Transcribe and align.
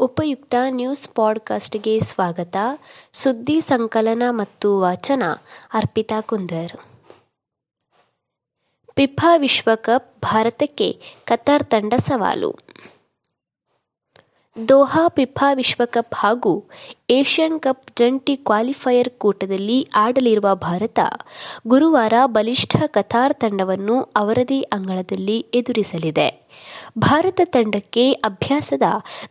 ಉಪಯುಕ್ತ 0.00 0.54
ನ್ಯೂಸ್ 0.68 1.08
ಪಾಡ್ಕಾಸ್ಟ್ಗೆ 1.08 2.00
ಸ್ವಾಗತ. 2.00 2.56
ಸುದ್ದಿ 3.12 3.60
ಸಂಕಲನ 3.60 4.22
ಮತ್ತು 4.28 4.80
ವಾಚನ, 4.80 5.22
ಅರ್ಪಿತಾ 5.74 6.20
ಕುಂದರ್. 6.20 6.72
ಪಿಫಾ 8.94 9.36
ವಿಶ್ವಕಪ್ 9.36 10.22
ಭಾರತಕ್ಕೆ 10.22 11.00
ಕತಾರ್ 11.24 11.64
ತಂಡ 11.64 11.94
ಸವಾಲು. 11.94 12.54
ದೋಹಾ 14.56 15.08
ಫಿಫಾ 15.08 15.52
ವಿಶ್ವಕಪ್ 15.52 16.14
ಹಾಗೂ 16.14 16.52
ಏಷ್ಯನ್ 17.10 17.60
ಕಪ್ 17.60 17.90
ಜಂಟಿ 17.96 18.36
ಕ್ವಾಲಿಫೈಯರ್ 18.36 19.10
ಕೂಟದಲ್ಲಿ 19.10 19.88
ಆಡಲಿರುವ 19.94 20.54
ಭಾರತ 20.54 20.98
ಗುರುವಾರ 21.66 22.12
ಬಲಿಷ್ಠ 22.26 22.76
ಕತಾರ್ 22.86 23.34
ತಂಡವನ್ನು 23.34 23.96
ಅವರದೇ 24.16 24.60
ಅಂಗಳದಲ್ಲಿ 24.60 25.38
ಎದುರಿಸಲಿದೆ. 25.54 26.28
ಭಾರತ 26.98 27.40
ತಂಡಕ್ಕೆ 27.44 28.12
ಅಭ್ಯಾಸದ 28.12 28.82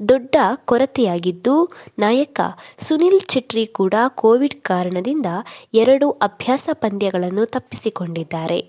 ದೊಡ್ಡ 0.09 0.35
ಕೊರತೆಯಾಗಿದ್ದು, 0.66 1.55
ನಾಯಕ 1.99 2.40
ಸುನಿಲ್ 2.77 3.21
ಚೆಟ್ರಿ 3.21 3.65
ಕೂಡ 3.65 3.93
ಕೋವಿಡ್ 4.15 4.62
ಕಾರಣದಿಂದ 4.62 5.26
ಎರಡು 5.73 6.09
ಅಭ್ಯಾಸ 6.12 6.70
ಪಂದ್ಯಗಳನ್ನು 6.73 7.45
ತಪ್ಪಿಸಿಕೊಂಡಿದ್ದಾರೆ. 7.45 8.59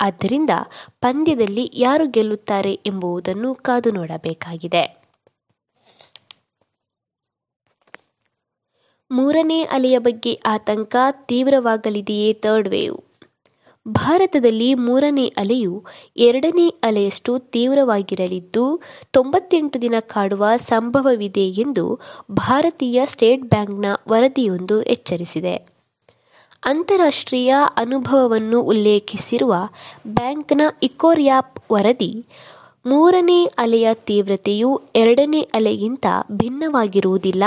ಆದ್ದರಿಂದ 0.00 0.50
ಪಂದ್ಯದಲ್ಲಿ 1.00 1.70
ಯಾರು 1.74 2.06
ಗೆಲ್ಲುತ್ತಾರೆ 2.06 2.72
ಎಂಬುದನ್ನು 2.86 3.54
ಕಾದು 3.54 3.90
ನೋಡಬೇಕಾಗಿದೆ. 3.90 4.84
ಮೂರನೇ 9.10 9.62
ಅಲೆಯ 9.62 9.98
ಬಗ್ಗೆ 9.98 10.40
ಆತಂಕ 10.46 10.96
ತೀವ್ರವಾಗಲಿದೆಯೇ 11.12 12.32
ಥರ್ಡ್ 12.32 12.68
ವೇವ್? 12.68 12.96
ಭಾರತದಲ್ಲಿ 13.88 14.74
ಮೂರನೇ 14.74 15.26
ಅಲೆಯು 15.26 15.84
ಎರಡನೇ 16.16 16.68
ಅಲೆಯಷ್ಟು 16.68 17.38
ತೀವ್ರವಾಗಿರಲಿದ್ದು, 17.38 18.80
ತೊಂಬತ್ತೆಂಟು 19.10 19.82
ದಿನ 19.82 19.94
ಕಾಡುವ 20.00 20.46
ಸಂಭವವಿದೆ 20.56 21.48
ಎಂದು 21.48 22.00
ಭಾರತೀಯ 22.30 23.02
ಸ್ಟೇಟ್ 23.04 23.42
ಬ್ಯಾಂಕ್ನ 23.42 23.86
ವರದಿಯೊಂದು 24.08 24.82
ಎಚ್ಚರಿಸಿದೆ. 24.82 25.78
ಅಂತಾರಾಷ್ಟ್ರೀಯ 26.64 27.54
ಅನುಭವವನ್ನು 27.76 28.60
ಉಲ್ಲೇಖಿಸಿರುವ 28.62 29.54
ಬ್ಯಾಂಕ್ನ 30.06 30.60
ಇಕೋರ್ಯಾಪ್ 30.82 31.60
ವರದಿ 31.72 32.26
ಮೂರನೇ 32.86 33.44
ಅಲೆಯ 33.44 33.94
ತೀವ್ರತೆಯು 33.94 34.80
ಎರಡನೇ 34.96 35.40
ಅಲೆಗಿಂತ 35.40 36.06
ಭಿನ್ನವಾಗಿರುವುದಿಲ್ಲ. 36.32 37.44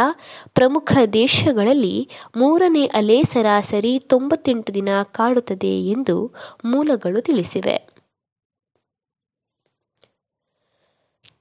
ಪ್ರಮುಖ 0.54 0.94
ದೇಶಗಳಲ್ಲಿ 1.14 2.10
ಮೂರನೇ 2.38 2.86
ಅಲೆ 2.86 3.24
ಸರಾಸರಿ 3.24 4.00
ತೊಂಬತ್ತೆಂಟು 4.00 4.74
ದಿನ 4.74 4.90
ಕಾಡುತ್ತದೆ 5.04 5.82
ಎಂದು 5.82 6.34
ಮೂಲಗಳು 6.66 7.22
ತಿಳಿಸಿವೆ. 7.22 7.92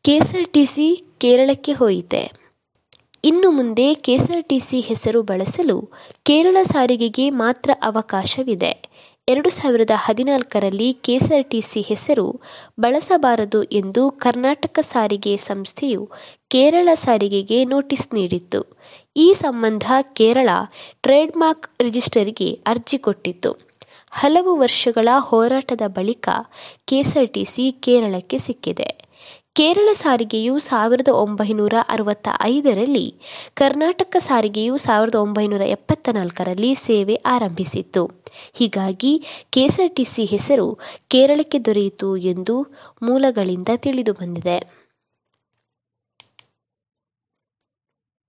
ಕೆಎಸ್ಆರ್ಟಿಸಿ 0.02 1.04
ಕೇರಳಕ್ಕೆ 1.19 1.72
ಹೋಯಿತೆ. 1.72 2.32
ಇನ್ನು 3.25 3.50
ಮುಂದೆ 3.50 3.94
ಕೆಎಸ್ಆರ್ಟಿಸಿ 3.94 4.80
ಹೆಸರು 4.80 5.22
ಬಳಸಲು 5.22 5.91
ಕೇರಳ 6.22 6.56
ಸಾರಿಗೆಗೆ 6.62 7.30
ಮಾತ್ರ 7.30 7.70
ಅವಕಾಶವಿದೆ. 7.82 8.91
ಎರಡು 9.33 9.50
ಸಾವಿರದ 9.50 9.95
ಹದಿನಾಲ್ಕರಲ್ಲಿ 9.97 10.86
ಕೆಎಸ್ಆರ್ಟಿಸಿ 10.92 11.81
ಹೆಸರು 11.81 12.27
ಬಳಸಬಾರದು 12.81 13.61
ಎಂದು 13.81 14.03
ಕರ್ನಾಟಕ 14.11 14.78
ಸಾರಿಗೆ 14.83 15.37
ಸಂಸ್ಥೆಯು 15.37 16.03
ಕೇರಳ 16.48 16.89
ಸಾರಿಗೆಗೆ 16.95 17.59
ನೋಟಿಸ್ 17.64 18.06
ನೀಡಿತ್ತು. 18.14 18.61
ಈ 19.17 19.27
ಸಂಬಂಧ 19.33 19.84
ಕೇರಳ 20.12 20.48
ಟ್ರೇಡ್ಮಾರ್ಕ್ 21.03 21.69
ರಿಜಿಸ್ಟರ್ಗೆ 21.83 22.48
ಅರ್ಜಿ 22.66 22.99
ಕೊಟ್ಟಿತ್ತು. 22.99 23.53
ಹಲವು 24.10 24.53
ವರ್ಷಗಳ 24.56 25.09
ಹೋರಾಟದ 25.19 25.81
ಬಳಿಕ 25.88 26.28
ಕೆಎಸ್ಆರ್ಟಿಸಿ 26.84 27.72
ಕೇರಳಕ್ಕೆ 27.87 28.38
ಸಿಕ್ಕಿದೆ. 28.38 28.88
ಕೇರಳ 29.55 29.88
ಸಾರಿಗೆಯು 29.93 30.59
ಸಾವಿರದ 30.59 31.09
ಒಂಬೈನೂರ 31.09 31.75
ಅರವತ್ತ 31.88 32.28
ಐದರಲ್ಲಿ 32.43 33.15
ಕರ್ನಾಟಕ 33.55 34.16
ಸಾರಿಗೆಯು 34.19 34.77
ಸಾವಿರದ 34.77 35.15
ಒಂಬೈನೂರ 35.15 35.61
ಎಪ್ಪತ್ತ 35.61 36.09
ನಾಲ್ಕರಲ್ಲಿ 36.09 36.75
ಸೇವೆ 36.75 37.15
ಆರಂಭಿಸಿತ್ತು. 37.15 38.10
ಹೀಗಾಗಿ 38.53 39.22
ಕೆಎಸ್ಆರ್ಟಿಸಿ 39.50 40.25
ಹೆಸರು 40.25 40.78
ಕೇರಳಕ್ಕೆ 41.09 41.59
ದೊರೆಯಿತು 41.59 42.16
ಎಂದು 42.16 42.62
ಮೂಲಗಳಿಂದ 43.03 43.69
ತಿಳಿದುಬಂದಿದೆ. 43.77 44.59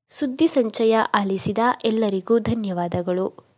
ಸುದ್ದಿ 0.10 0.48
ಸಂಚಯ 0.48 0.96
ಆಲಿಸಿದ 1.14 1.58
ಎಲ್ಲರಿಗೂ 1.84 2.40
ಧನ್ಯವಾದಗಳು. 2.40 3.50